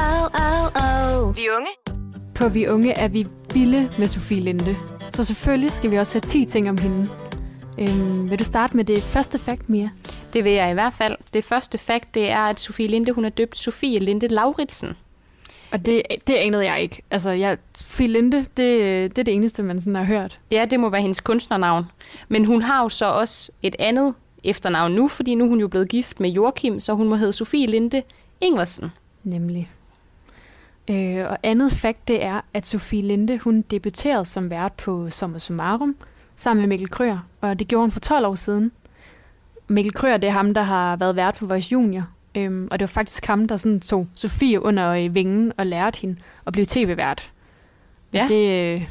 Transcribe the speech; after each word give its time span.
Oh, 0.00 0.26
oh, 0.44 0.66
oh. 0.84 1.36
Vi 1.36 1.42
unge? 1.56 1.70
På 2.34 2.48
Vi 2.48 2.68
Unge 2.68 2.92
er 2.92 3.08
vi 3.08 3.26
vilde 3.54 3.90
med 3.98 4.06
Sofie 4.06 4.40
Linde. 4.40 4.76
Så 5.14 5.24
selvfølgelig 5.24 5.72
skal 5.72 5.90
vi 5.90 5.96
også 5.96 6.14
have 6.14 6.20
10 6.20 6.44
ting 6.44 6.68
om 6.70 6.78
hende. 6.78 7.08
Øhm, 7.78 8.30
vil 8.30 8.38
du 8.38 8.44
starte 8.44 8.76
med 8.76 8.84
det 8.84 9.02
første 9.02 9.38
fakt, 9.38 9.68
Mia? 9.68 9.90
Det 10.32 10.44
vil 10.44 10.52
jeg 10.52 10.70
i 10.70 10.74
hvert 10.74 10.92
fald. 10.92 11.16
Det 11.34 11.44
første 11.44 11.78
fakt, 11.78 12.14
det 12.14 12.30
er, 12.30 12.38
at 12.40 12.60
Sofie 12.60 12.86
Linde, 12.88 13.12
hun 13.12 13.24
er 13.24 13.28
døbt 13.28 13.58
Sofie 13.58 13.98
Linde 13.98 14.28
Lauritsen. 14.28 14.96
Og 15.72 15.86
det, 15.86 16.02
det 16.26 16.34
anede 16.34 16.64
jeg 16.64 16.82
ikke. 16.82 17.02
Altså, 17.10 17.30
jeg, 17.30 17.58
Sofie 17.76 18.08
Linde, 18.08 18.36
det, 18.36 18.56
det 18.56 19.18
er 19.18 19.24
det 19.24 19.34
eneste, 19.34 19.62
man 19.62 19.80
sådan 19.80 19.94
har 19.94 20.04
hørt. 20.04 20.38
Ja, 20.50 20.66
det 20.70 20.80
må 20.80 20.88
være 20.88 21.00
hendes 21.02 21.20
kunstnernavn. 21.20 21.84
Men 22.28 22.44
hun 22.44 22.62
har 22.62 22.82
jo 22.82 22.88
så 22.88 23.06
også 23.06 23.52
et 23.62 23.76
andet 23.78 24.14
efternavn 24.44 24.92
nu, 24.92 25.08
fordi 25.08 25.34
nu 25.34 25.44
er 25.44 25.48
hun 25.48 25.60
jo 25.60 25.68
blevet 25.68 25.88
gift 25.88 26.20
med 26.20 26.30
Joachim, 26.30 26.80
så 26.80 26.94
hun 26.94 27.08
må 27.08 27.16
hedde 27.16 27.32
Sofie 27.32 27.66
Linde 27.66 28.02
Ingersen. 28.40 28.90
Nemlig. 29.24 29.70
Øh, 30.90 31.30
og 31.30 31.38
andet 31.42 31.72
fakt, 31.72 32.08
det 32.08 32.24
er, 32.24 32.40
at 32.54 32.66
Sofie 32.66 33.02
Linde, 33.02 33.38
hun 33.38 33.60
debuterede 33.60 34.24
som 34.24 34.50
vært 34.50 34.72
på 34.72 35.10
Sommer 35.10 35.38
Summarum, 35.38 35.96
sammen 36.36 36.60
med 36.60 36.68
Mikkel 36.68 36.90
Krøyer, 36.90 37.18
og 37.40 37.58
det 37.58 37.68
gjorde 37.68 37.82
hun 37.82 37.90
for 37.90 38.00
12 38.00 38.26
år 38.26 38.34
siden. 38.34 38.72
Mikkel 39.68 39.94
Krøyer, 39.94 40.16
det 40.16 40.28
er 40.28 40.32
ham, 40.32 40.54
der 40.54 40.62
har 40.62 40.96
været 40.96 41.16
vært 41.16 41.34
på 41.34 41.46
Voice 41.46 41.72
Junior, 41.72 42.08
øhm, 42.34 42.68
og 42.70 42.78
det 42.78 42.82
var 42.82 42.92
faktisk 42.92 43.26
ham, 43.26 43.48
der 43.48 43.56
sådan 43.56 43.80
tog 43.80 44.06
Sofie 44.14 44.62
under 44.62 44.88
øh, 44.90 45.14
vingen 45.14 45.52
og 45.56 45.66
lærte 45.66 46.00
hende 46.00 46.16
at 46.46 46.52
blive 46.52 46.66
tv-vært. 46.68 47.30
Ja. 48.12 48.26
Det, 48.28 48.74
øh, 48.74 48.88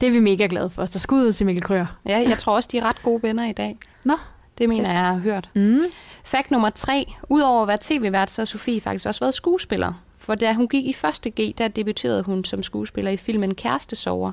det 0.00 0.06
er 0.06 0.10
vi 0.10 0.20
mega 0.20 0.46
glade 0.50 0.70
for, 0.70 0.86
så 0.86 0.98
skud 0.98 1.26
ud 1.26 1.32
til 1.32 1.46
Mikkel 1.46 1.64
Krøyer. 1.64 1.98
Ja, 2.06 2.18
jeg 2.28 2.38
tror 2.38 2.54
også, 2.54 2.68
de 2.72 2.78
er 2.78 2.84
ret 2.84 3.02
gode 3.02 3.22
venner 3.22 3.44
i 3.44 3.52
dag. 3.52 3.78
Nå. 4.04 4.16
Det 4.58 4.68
mener 4.68 4.88
jeg, 4.88 4.94
jeg 4.94 5.04
har 5.06 5.18
hørt. 5.18 5.50
Mm. 5.54 5.80
Fakt 6.24 6.50
nummer 6.50 6.70
tre. 6.70 7.12
Udover 7.28 7.62
at 7.62 7.68
være 7.68 7.78
tv-vært, 7.80 8.30
så 8.30 8.42
har 8.42 8.46
Sofie 8.46 8.80
faktisk 8.80 9.06
også 9.06 9.20
været 9.20 9.34
skuespiller. 9.34 9.92
For 10.22 10.34
da 10.34 10.52
hun 10.52 10.68
gik 10.68 10.86
i 10.86 10.92
første 10.92 11.30
G, 11.30 11.54
der 11.58 11.68
debuterede 11.68 12.22
hun 12.22 12.44
som 12.44 12.62
skuespiller 12.62 13.10
i 13.10 13.16
filmen 13.16 13.54
Kærestesover, 13.54 14.32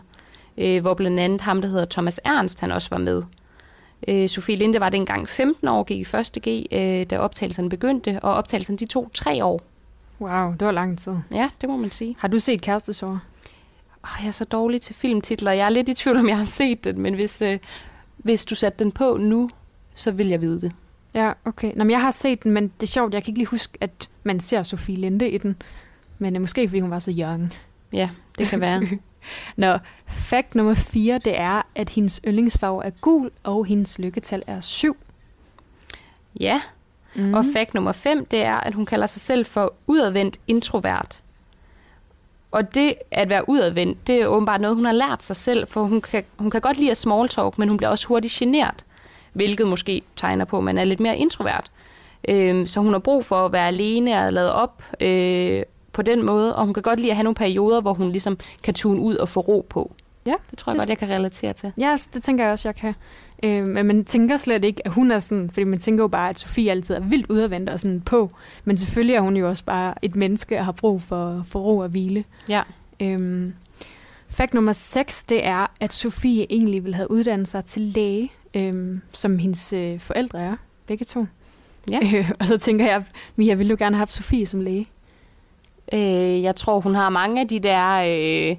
øh, 0.58 0.82
hvor 0.82 0.94
blandt 0.94 1.20
andet 1.20 1.42
ham, 1.42 1.62
der 1.62 1.70
hedder 1.70 1.86
Thomas 1.86 2.20
Ernst, 2.26 2.60
han 2.60 2.72
også 2.72 2.90
var 2.92 2.98
med. 2.98 3.24
Øh, 4.08 4.30
Sofie 4.30 4.56
Linde 4.56 4.80
var 4.80 4.90
dengang 4.90 5.30
15 5.30 5.68
år, 5.68 5.84
gik 5.84 6.00
i 6.00 6.04
første 6.04 6.40
G, 6.40 6.66
øh, 6.72 7.06
da 7.10 7.20
optagelserne 7.20 7.70
begyndte, 7.70 8.20
og 8.24 8.34
optagelserne 8.34 8.78
de 8.78 8.86
tog 8.86 9.10
tre 9.14 9.46
år. 9.46 9.62
Wow, 10.22 10.52
det 10.52 10.66
var 10.66 10.72
lang 10.72 11.00
tid. 11.00 11.14
Ja, 11.32 11.50
det 11.62 11.70
må 11.70 11.78
man 11.78 11.92
sige. 11.92 12.16
Har 12.20 12.28
du 12.28 12.40
set 12.40 12.62
Kærestesår? 12.62 13.20
Oh, 14.04 14.10
jeg 14.22 14.28
er 14.28 14.32
så 14.32 14.46
dårlig 14.46 14.82
til 14.82 14.96
filmtitler. 14.96 15.52
Jeg 15.52 15.66
er 15.66 15.70
lidt 15.70 15.90
i 15.90 15.94
tvivl, 15.94 16.18
om 16.18 16.30
jeg 16.30 16.38
har 16.38 16.46
set 16.46 16.84
den, 16.84 17.02
men 17.02 17.14
hvis, 17.14 17.42
øh, 17.42 17.60
hvis 18.18 18.46
du 18.46 18.56
satte 18.56 18.84
den 18.84 18.92
på 18.92 19.18
nu, 19.18 19.50
så 19.96 20.12
vil 20.12 20.28
jeg 20.28 20.42
vide 20.42 20.62
det. 20.62 20.72
Ja, 21.14 21.32
okay. 21.46 21.72
Nå, 21.76 21.84
men 21.84 21.92
jeg 21.92 22.02
har 22.02 22.12
set 22.12 22.44
den, 22.44 22.52
men 22.52 22.64
det 22.68 22.84
er 22.84 22.92
sjovt, 22.92 23.14
jeg 23.14 23.24
kan 23.24 23.32
ikke 23.32 23.40
lige 23.40 23.48
huske, 23.48 23.78
at 23.82 24.10
man 24.24 24.40
ser 24.40 24.64
Sofie 24.64 24.96
Linde 24.96 25.30
i 25.30 25.38
den. 25.38 25.56
Men 26.20 26.36
øh, 26.36 26.42
måske 26.42 26.68
fordi 26.68 26.80
hun 26.80 26.92
var 26.92 27.00
så 27.00 27.14
young. 27.20 27.54
Ja, 27.94 28.10
det 28.38 28.48
kan 28.48 28.62
være. 28.62 28.82
Nå, 29.56 29.78
fakt 30.08 30.56
nummer 30.56 30.74
4, 30.74 31.18
det 31.26 31.40
er, 31.40 31.62
at 31.76 31.90
hendes 31.90 32.22
yndlingsfarve 32.28 32.86
er 32.86 32.90
gul, 33.02 33.32
og 33.44 33.66
hendes 33.66 34.00
lykketal 34.00 34.44
er 34.48 34.60
7. 34.60 34.98
ja, 36.40 36.62
Mm. 37.16 37.34
og 37.34 37.46
fakt 37.54 37.74
nummer 37.74 37.92
5, 37.92 38.26
det 38.26 38.42
er, 38.44 38.56
at 38.56 38.74
hun 38.74 38.86
kalder 38.86 39.08
sig 39.08 39.22
selv 39.22 39.46
for 39.46 39.74
udadvendt 39.88 40.40
introvert. 40.48 41.22
Og 42.52 42.74
det 42.76 42.96
at 43.12 43.30
være 43.30 43.50
udadvendt, 43.50 44.08
det 44.08 44.16
er 44.22 44.26
åbenbart 44.28 44.62
noget, 44.62 44.76
hun 44.76 44.86
har 44.86 44.92
lært 44.92 45.24
sig 45.24 45.36
selv, 45.36 45.68
for 45.68 45.84
hun 45.84 46.02
kan, 46.02 46.24
hun 46.38 46.50
kan 46.52 46.62
godt 46.62 46.78
lide 46.78 46.92
at 46.92 46.98
small 46.98 47.30
talk, 47.30 47.58
men 47.58 47.68
hun 47.70 47.78
bliver 47.78 47.90
også 47.90 48.08
hurtigt 48.08 48.34
genert, 48.34 48.86
hvilket 49.46 49.68
måske 49.68 50.02
tegner 50.16 50.46
på, 50.46 50.58
at 50.58 50.64
man 50.64 50.78
er 50.78 50.84
lidt 50.84 51.00
mere 51.00 51.18
introvert. 51.18 51.72
Øhm, 52.28 52.66
så 52.66 52.80
hun 52.80 52.92
har 52.94 53.00
brug 53.00 53.26
for 53.26 53.46
at 53.46 53.52
være 53.52 53.68
alene 53.68 54.26
og 54.26 54.34
lade 54.34 54.54
op 54.54 54.84
øh, 55.02 55.64
på 55.94 56.02
den 56.02 56.26
måde, 56.26 56.56
og 56.56 56.66
hun 56.66 56.74
kan 56.74 56.84
godt 56.84 57.00
lide 57.00 57.10
at 57.12 57.16
have 57.16 57.24
nogle 57.24 57.36
perioder, 57.36 57.82
hvor 57.82 57.94
hun 57.94 58.12
ligesom 58.12 58.38
kan 58.64 58.74
tune 58.74 59.00
ud 59.02 59.16
og 59.16 59.30
få 59.30 59.40
ro 59.40 59.66
på. 59.70 59.94
Ja, 60.26 60.34
Det 60.52 60.60
tror 60.60 60.72
jeg 60.72 60.74
Det- 60.74 60.82
godt, 60.82 60.90
jeg 60.90 60.98
kan 60.98 61.10
relatere 61.10 61.54
til. 61.54 61.72
Ja, 61.80 61.98
det 62.14 62.24
tænker 62.24 62.44
jeg 62.44 62.52
også, 62.54 62.68
jeg 62.68 62.76
kan. 62.76 62.94
Øh, 63.44 63.68
men 63.68 63.86
man 63.86 64.06
tænker 64.06 64.38
slet 64.38 64.66
ikke, 64.66 64.82
at 64.86 64.92
hun 64.92 65.12
er 65.12 65.20
sådan, 65.20 65.50
fordi 65.54 65.64
man 65.64 65.80
tænker 65.80 66.04
jo 66.04 66.08
bare, 66.08 66.30
at 66.30 66.40
Sofie 66.40 66.72
altid 66.72 66.96
er 66.96 67.00
vildt 67.00 67.26
udadvendt 67.30 67.70
og 67.70 67.80
sådan 67.80 68.02
på. 68.02 68.32
Men 68.66 68.78
selvfølgelig 68.78 69.16
er 69.16 69.22
hun 69.22 69.38
jo 69.38 69.50
også 69.50 69.64
bare 69.66 69.94
et 70.02 70.16
menneske 70.16 70.58
og 70.60 70.66
har 70.66 70.72
brug 70.72 71.02
for, 71.02 71.42
for 71.48 71.60
ro 71.60 71.78
og 71.78 71.88
hvile. 71.90 72.24
Ja. 72.50 72.62
Øhm, 73.00 73.54
fakt 74.30 74.54
nummer 74.54 74.74
6, 74.74 75.24
det 75.24 75.46
er, 75.46 75.68
at 75.82 75.94
Sofie 75.94 76.46
egentlig 76.50 76.84
ville 76.84 76.96
have 76.96 77.12
uddannet 77.12 77.48
sig 77.48 77.66
til 77.66 77.82
læge, 77.82 78.32
øhm, 78.54 79.02
som 79.12 79.40
hendes 79.40 79.74
øh, 79.74 80.00
forældre 80.00 80.42
er, 80.42 80.56
begge 80.88 81.06
to. 81.06 81.26
Ja. 81.92 82.00
Øh, 82.18 82.32
og 82.40 82.46
så 82.46 82.58
tænker 82.58 82.86
jeg, 82.86 83.04
Mia, 83.36 83.54
ville 83.54 83.70
du 83.70 83.76
gerne 83.80 83.96
have 83.96 84.00
haft 84.00 84.14
Sofie 84.14 84.46
som 84.46 84.62
læge? 84.62 84.88
Øh, 85.94 86.42
jeg 86.44 86.56
tror, 86.56 86.80
hun 86.80 86.96
har 86.96 87.10
mange 87.10 87.42
af 87.42 87.48
de 87.48 87.60
der, 87.60 87.96
øh, 88.08 88.56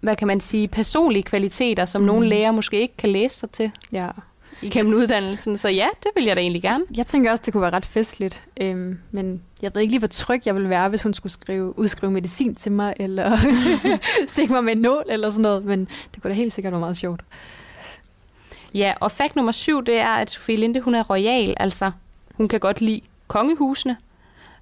hvad 0.00 0.16
kan 0.16 0.26
man 0.26 0.40
sige, 0.40 0.68
personlige 0.68 1.22
kvaliteter, 1.22 1.86
som 1.86 2.00
mm. 2.00 2.06
nogle 2.06 2.28
læger 2.28 2.50
måske 2.50 2.80
ikke 2.80 2.96
kan 2.96 3.10
læse 3.10 3.36
sig 3.36 3.50
til 3.50 3.70
Ja. 3.92 4.08
igennem 4.62 4.94
uddannelsen. 4.94 5.56
Så 5.56 5.68
ja, 5.68 5.86
det 6.02 6.10
vil 6.16 6.24
jeg 6.24 6.36
da 6.36 6.40
egentlig 6.40 6.62
gerne. 6.62 6.84
Jeg 6.96 7.06
tænker 7.06 7.30
også, 7.30 7.42
det 7.46 7.52
kunne 7.52 7.62
være 7.62 7.70
ret 7.72 7.86
festligt. 7.86 8.44
Øhm, 8.60 8.98
men 9.10 9.42
jeg 9.62 9.70
ved 9.74 9.82
ikke 9.82 9.92
lige, 9.92 9.98
hvor 9.98 10.08
tryg 10.08 10.42
jeg 10.46 10.54
ville 10.54 10.68
være, 10.68 10.88
hvis 10.88 11.02
hun 11.02 11.14
skulle 11.14 11.32
skrive, 11.32 11.78
udskrive 11.78 12.12
medicin 12.12 12.54
til 12.54 12.72
mig, 12.72 12.94
eller 12.96 13.38
stikke 14.28 14.52
mig 14.52 14.64
med 14.64 14.72
en 14.72 14.78
nål, 14.78 15.04
eller 15.10 15.30
sådan 15.30 15.42
noget. 15.42 15.64
Men 15.64 15.88
det 16.14 16.22
kunne 16.22 16.30
da 16.30 16.34
helt 16.34 16.52
sikkert 16.52 16.72
være 16.72 16.80
meget 16.80 16.96
sjovt. 16.96 17.20
Ja, 18.74 18.92
og 19.00 19.12
fakt 19.12 19.36
nummer 19.36 19.52
syv, 19.52 19.84
det 19.84 19.96
er, 19.98 20.08
at 20.08 20.30
Sofie 20.30 20.56
Linde, 20.56 20.80
hun 20.80 20.94
er 20.94 21.02
royal, 21.02 21.54
altså 21.56 21.90
hun 22.34 22.48
kan 22.48 22.60
godt 22.60 22.80
lide 22.80 23.00
kongehusene. 23.28 23.96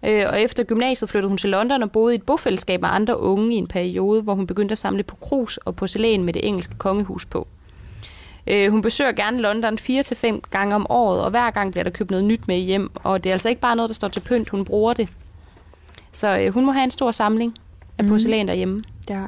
Øh, 0.02 0.24
og 0.28 0.40
efter 0.40 0.64
gymnasiet 0.64 1.10
flyttede 1.10 1.28
hun 1.28 1.38
til 1.38 1.50
London 1.50 1.82
og 1.82 1.90
boede 1.92 2.14
i 2.14 2.18
et 2.18 2.22
bofællesskab 2.22 2.80
med 2.80 2.88
andre 2.92 3.20
unge 3.20 3.54
i 3.54 3.58
en 3.58 3.66
periode, 3.66 4.22
hvor 4.22 4.34
hun 4.34 4.46
begyndte 4.46 4.72
at 4.72 4.78
samle 4.78 5.02
på 5.02 5.16
krus 5.16 5.56
og 5.56 5.76
porcelæn 5.76 6.24
med 6.24 6.32
det 6.32 6.48
engelske 6.48 6.74
kongehus 6.78 7.26
på. 7.26 7.48
Øh, 8.46 8.70
hun 8.70 8.82
besøger 8.82 9.12
gerne 9.12 9.38
London 9.40 9.78
4-5 9.78 10.40
gange 10.50 10.74
om 10.74 10.86
året, 10.90 11.22
og 11.22 11.30
hver 11.30 11.50
gang 11.50 11.70
bliver 11.70 11.84
der 11.84 11.90
købt 11.90 12.10
noget 12.10 12.24
nyt 12.24 12.48
med 12.48 12.56
hjem. 12.58 12.90
Og 12.94 13.24
det 13.24 13.30
er 13.30 13.34
altså 13.34 13.48
ikke 13.48 13.60
bare 13.60 13.76
noget, 13.76 13.88
der 13.88 13.94
står 13.94 14.08
til 14.08 14.20
pynt, 14.20 14.48
hun 14.48 14.64
bruger 14.64 14.92
det. 14.94 15.08
Så 16.12 16.38
øh, 16.38 16.52
hun 16.54 16.64
må 16.66 16.72
have 16.72 16.84
en 16.84 16.90
stor 16.90 17.10
samling 17.10 17.54
af 17.98 18.04
Mhm. 18.04 18.12
porcelæn 18.12 18.48
derhjemme. 18.48 18.84
Ja, 19.10 19.24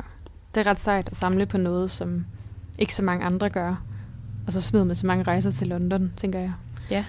det 0.55 0.61
er 0.67 0.71
ret 0.71 0.81
sejt 0.81 1.09
at 1.09 1.17
samle 1.17 1.47
på 1.47 1.59
noget, 1.59 1.91
som 1.91 2.25
ikke 2.79 2.95
så 2.95 3.03
mange 3.03 3.25
andre 3.27 3.51
gør. 3.51 3.83
Og 4.50 4.55
så 4.55 4.61
snyde 4.61 4.84
med 4.84 4.94
så 4.94 5.06
mange 5.06 5.25
rejser 5.25 5.50
til 5.50 5.66
London, 5.66 6.12
tænker 6.16 6.38
jeg. 6.38 6.53
Ja. 6.91 7.05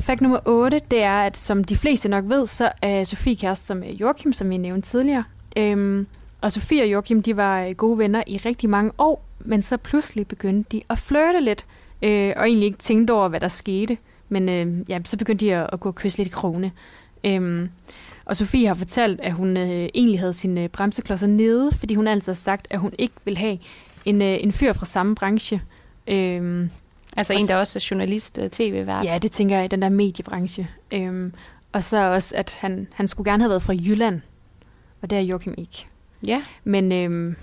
Fakt 0.00 0.20
nummer 0.20 0.38
8, 0.44 0.80
det 0.90 1.02
er, 1.02 1.22
at 1.22 1.36
som 1.36 1.64
de 1.64 1.76
fleste 1.76 2.08
nok 2.08 2.24
ved, 2.28 2.46
så 2.46 2.72
er 2.82 3.04
Sofie 3.04 3.36
kæreste 3.36 3.74
med 3.74 3.92
Joachim, 3.92 4.32
som 4.32 4.50
vi 4.50 4.56
nævnte 4.56 4.88
tidligere. 4.88 5.24
Øhm, 5.56 6.06
og 6.40 6.52
Sofie 6.52 6.82
og 6.82 6.92
Joachim, 6.92 7.22
de 7.22 7.36
var 7.36 7.62
øh, 7.62 7.72
gode 7.72 7.98
venner 7.98 8.22
i 8.26 8.36
rigtig 8.36 8.70
mange 8.70 8.92
år, 8.98 9.24
men 9.38 9.62
så 9.62 9.76
pludselig 9.76 10.26
begyndte 10.26 10.76
de 10.76 10.82
at 10.90 10.98
flirte 10.98 11.40
lidt, 11.40 11.64
øh, 12.02 12.32
og 12.36 12.46
egentlig 12.46 12.66
ikke 12.66 12.78
tænkte 12.78 13.12
over, 13.12 13.28
hvad 13.28 13.40
der 13.40 13.48
skete. 13.48 13.96
Men 14.28 14.48
øh, 14.48 14.90
ja, 14.90 14.98
så 15.04 15.16
begyndte 15.16 15.44
de 15.46 15.54
at, 15.54 15.70
at 15.72 15.80
gå 15.80 15.88
og 15.88 15.94
kysse 15.94 16.18
lidt 16.18 16.28
i 16.28 16.30
krone. 16.30 16.72
Øhm, 17.24 17.68
og 18.24 18.36
Sofie 18.36 18.66
har 18.66 18.74
fortalt, 18.74 19.20
at 19.20 19.32
hun 19.32 19.56
øh, 19.56 19.88
egentlig 19.94 20.18
havde 20.18 20.32
sine 20.32 20.62
øh, 20.62 20.68
bremseklodser 20.68 21.26
nede, 21.26 21.72
fordi 21.72 21.94
hun 21.94 22.06
altid 22.06 22.32
har 22.32 22.34
sagt, 22.34 22.66
at 22.70 22.78
hun 22.78 22.92
ikke 22.98 23.14
vil 23.24 23.36
have 23.36 23.58
en, 24.04 24.22
øh, 24.22 24.36
en 24.40 24.52
fyr 24.52 24.72
fra 24.72 24.86
samme 24.86 25.14
branche. 25.14 25.60
Øhm, 26.08 26.70
Altså 27.16 27.32
Og 27.34 27.40
en, 27.40 27.48
der 27.48 27.56
også 27.56 27.78
er 27.78 27.86
journalist, 27.90 28.38
øh, 28.42 28.50
tv-vært. 28.50 29.04
Ja, 29.04 29.18
det 29.18 29.32
tænker 29.32 29.58
jeg 29.58 29.70
den 29.70 29.82
der 29.82 29.88
mediebranche. 29.88 30.68
Øhm, 30.92 31.32
og 31.72 31.82
så 31.84 32.12
også, 32.12 32.34
at 32.36 32.56
han, 32.60 32.88
han 32.94 33.08
skulle 33.08 33.30
gerne 33.30 33.42
have 33.42 33.50
været 33.50 33.62
fra 33.62 33.72
Jylland, 33.72 34.20
og 35.02 35.10
det 35.10 35.18
er 35.18 35.22
Joachim 35.22 35.54
ikke. 35.58 35.86
Ja, 36.26 36.42
Men, 36.64 36.92
øhm, 36.92 37.36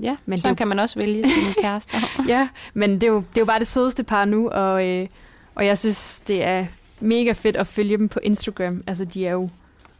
ja. 0.00 0.10
Men 0.10 0.18
Men 0.26 0.32
det- 0.32 0.40
sådan 0.42 0.56
kan 0.56 0.68
man 0.68 0.78
også 0.78 0.98
vælge 0.98 1.22
sine 1.28 1.54
kærester. 1.62 1.98
ja, 2.28 2.48
men 2.74 2.90
det 2.94 3.02
er, 3.02 3.06
jo, 3.06 3.16
det 3.16 3.36
er 3.36 3.40
jo 3.40 3.44
bare 3.46 3.58
det 3.58 3.66
sødeste 3.66 4.02
par 4.04 4.24
nu, 4.24 4.48
og, 4.48 4.86
øh, 4.86 5.08
og 5.54 5.66
jeg 5.66 5.78
synes, 5.78 6.20
det 6.20 6.44
er 6.44 6.66
mega 7.00 7.32
fedt 7.32 7.56
at 7.56 7.66
følge 7.66 7.96
dem 7.96 8.08
på 8.08 8.20
Instagram. 8.22 8.82
Altså, 8.86 9.04
de 9.04 9.26
er 9.26 9.32
jo 9.32 9.48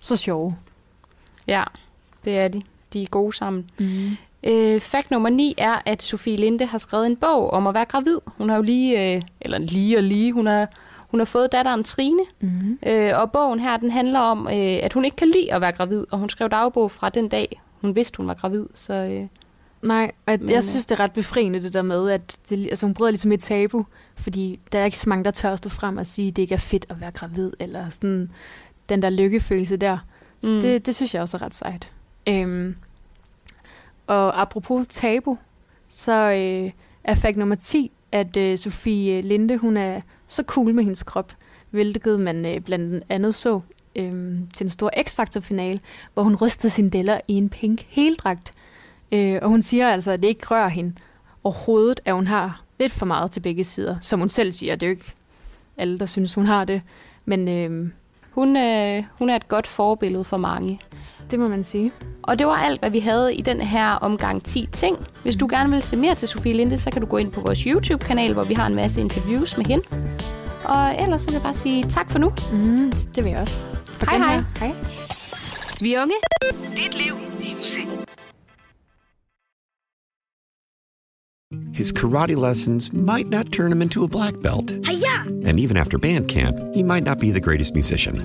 så 0.01 0.17
sjove. 0.17 0.57
Ja, 1.47 1.65
det 2.25 2.39
er 2.39 2.49
de. 2.49 2.63
De 2.93 3.03
er 3.03 3.07
gode 3.07 3.33
sammen. 3.37 3.71
Mm. 3.79 4.17
Øh, 4.45 4.81
fakt 4.81 5.11
nummer 5.11 5.29
9 5.29 5.55
er, 5.59 5.83
at 5.87 6.03
Sofie 6.03 6.37
Linde 6.37 6.67
har 6.67 6.79
skrevet 6.79 7.07
en 7.07 7.17
bog 7.17 7.51
om 7.51 7.67
at 7.67 7.75
være 7.75 7.85
gravid. 7.85 8.19
Hun 8.27 8.49
har 8.49 8.57
jo 8.57 8.63
lige, 8.63 9.15
øh, 9.15 9.23
eller 9.41 9.59
lige 9.59 9.97
og 9.97 10.03
lige, 10.03 10.33
hun 10.33 10.47
har, 10.47 10.69
Hun 11.11 11.21
har 11.21 11.25
fået 11.25 11.53
datteren 11.53 11.85
Trine, 11.85 12.23
mm-hmm. 12.41 12.79
øh, 12.87 13.13
og 13.21 13.33
bogen 13.33 13.61
her, 13.61 13.77
den 13.77 13.91
handler 13.91 14.19
om, 14.21 14.47
øh, 14.47 14.79
at 14.83 14.93
hun 14.93 15.05
ikke 15.05 15.17
kan 15.17 15.29
lide 15.29 15.55
at 15.55 15.61
være 15.61 15.73
gravid, 15.73 16.05
og 16.11 16.19
hun 16.19 16.29
skrev 16.29 16.49
dagbog 16.49 16.91
fra 16.91 17.09
den 17.09 17.29
dag, 17.29 17.61
hun 17.81 17.97
vidste, 17.97 18.17
hun 18.17 18.27
var 18.27 18.35
gravid. 18.35 18.67
Så, 18.75 18.95
øh, 18.95 19.27
Nej, 19.83 20.11
og 20.27 20.37
Men, 20.41 20.49
jeg 20.49 20.57
øh, 20.57 20.63
synes, 20.63 20.87
det 20.87 21.01
er 21.01 21.05
ret 21.05 21.13
befriende 21.13 21.63
det 21.63 21.73
der 21.73 21.83
med, 21.83 22.11
at 22.11 22.37
det, 22.49 22.67
altså, 22.67 22.87
hun 22.87 22.95
bryder 22.95 23.11
ligesom 23.11 23.33
et 23.33 23.41
tabu, 23.41 23.87
fordi 24.17 24.61
der 24.73 24.79
er 24.79 24.85
ikke 24.85 24.99
så 24.99 25.09
mange, 25.09 25.25
der 25.25 25.31
tør 25.31 25.53
at 25.53 25.59
stå 25.59 25.69
frem 25.69 25.97
og 25.97 26.07
sige, 26.07 26.29
at 26.29 26.37
det 26.37 26.43
ikke 26.43 26.55
er 26.55 26.59
fedt 26.59 26.87
at 26.89 27.01
være 27.01 27.11
gravid, 27.11 27.53
eller 27.61 27.89
sådan 27.89 28.31
den 28.89 29.03
der 29.03 29.11
lykkefølelse 29.11 29.77
der. 29.77 29.99
Så 30.43 30.53
mm. 30.53 30.61
det, 30.61 30.87
det 30.87 30.95
synes 30.95 31.15
jeg 31.15 31.23
også 31.23 31.37
er 31.37 31.43
ret 31.43 31.55
sejt. 31.55 31.93
Øhm, 32.29 32.77
og 34.09 34.41
apropos 34.41 34.87
tabu, 34.89 35.39
så 35.89 36.13
øh, 36.13 36.71
er 37.05 37.15
fakt 37.15 37.37
nummer 37.37 37.55
10, 37.55 37.93
at 38.13 38.37
øh, 38.37 38.59
Sofie 38.59 39.19
øh, 39.19 39.25
Linde, 39.25 39.57
hun 39.57 39.77
er 39.77 40.01
så 40.27 40.43
cool 40.43 40.75
med 40.75 40.85
hendes 40.85 41.03
krop, 41.03 41.33
hvilket 41.71 42.21
man 42.21 42.47
øh, 42.47 42.61
blandt 42.61 43.05
andet 43.09 43.35
så 43.35 43.61
øh, 43.97 44.13
til 44.55 44.65
en 44.65 44.71
stor 44.71 44.91
X-Factor-finale, 45.03 45.81
hvor 46.15 46.23
hun 46.23 46.37
rystede 46.37 46.73
sine 46.73 46.91
deller 46.91 47.21
i 47.29 47.33
en 47.35 47.49
pink 47.49 47.87
heldragt. 47.89 48.55
Øh, 49.13 49.39
og 49.43 49.49
hun 49.49 49.63
siger 49.63 49.89
altså, 49.89 50.11
at 50.11 50.23
det 50.23 50.29
ikke 50.29 50.47
rører 50.47 50.69
hende 50.69 50.95
overhovedet, 51.45 52.01
at 52.05 52.15
hun 52.15 52.27
har 52.27 52.63
lidt 52.79 52.93
for 52.93 53.07
meget 53.07 53.31
til 53.31 53.41
begge 53.41 53.65
sider. 53.65 53.97
Som 54.01 54.21
hun 54.21 54.29
selv 54.29 54.53
siger, 54.53 54.77
det 54.77 54.87
er 54.87 54.91
jo 54.91 54.97
ikke 54.97 55.13
alle, 55.77 55.99
der 55.99 56.07
synes, 56.07 56.35
hun 56.35 56.47
har 56.47 56.65
det. 56.65 56.83
Men 57.25 57.49
øh, 57.49 57.91
hun, 58.31 58.57
øh, 58.57 59.05
hun 59.19 59.31
er 59.31 59.37
et 59.37 59.49
godt 59.49 59.67
forbillede 59.67 60.25
for 60.25 60.37
mange 60.37 60.81
det 61.31 61.39
må 61.39 61.49
man 61.49 61.65
sige. 61.65 61.93
Og 62.23 62.39
det 62.39 62.47
var 62.47 62.53
alt, 62.57 62.81
hvad 62.81 62.91
vi 62.91 62.99
havde 62.99 63.35
i 63.35 63.43
den 63.43 63.61
her 63.61 63.91
omgang 63.91 64.45
10 64.45 64.69
ting. 64.73 64.97
Hvis 65.23 65.37
du 65.37 65.47
gerne 65.51 65.71
vil 65.71 65.83
se 65.83 65.97
mere 65.97 66.15
til 66.15 66.29
Sofie 66.29 66.53
Linde, 66.53 66.79
så 66.79 66.91
kan 66.91 67.01
du 67.01 67.07
gå 67.07 67.17
ind 67.17 67.33
på 67.33 67.41
vores 67.41 67.59
YouTube-kanal, 67.61 68.33
hvor 68.33 68.43
vi 68.45 68.55
har 68.55 68.67
en 68.67 68.75
masse 68.75 69.01
interviews 69.01 69.57
med 69.57 69.67
hende. 69.67 69.85
Og 70.65 71.03
ellers 71.03 71.23
så 71.23 71.29
vil 71.29 71.33
jeg 71.35 71.43
bare 71.43 71.55
sige 71.55 71.85
tak 71.85 72.11
for 72.11 72.19
nu. 72.19 72.33
Mm, 72.53 72.93
det 73.15 73.25
vil 73.25 73.31
jeg 73.31 73.41
også. 73.41 73.65
For 73.87 74.07
Hej, 74.11 74.19
hej. 74.19 74.43
hej. 74.59 74.75
Vi 75.81 75.95
er 75.95 76.03
unge. 76.03 76.15
Dit 76.77 77.05
liv, 77.05 77.15
din 77.41 77.57
musik. 77.59 77.87
His 81.75 81.93
karate 81.93 82.35
lessons 82.35 82.93
might 82.93 83.31
not 83.31 83.53
turn 83.53 83.73
him 83.73 83.83
into 83.83 84.05
a 84.05 84.09
black 84.09 84.35
belt. 84.43 84.71
Hiya! 84.87 85.49
And 85.49 85.61
even 85.61 85.77
after 85.77 85.99
band 85.99 86.29
camp, 86.29 86.57
he 86.75 86.83
might 86.83 87.05
not 87.05 87.19
be 87.19 87.31
the 87.31 87.41
greatest 87.41 87.75
musician. 87.75 88.25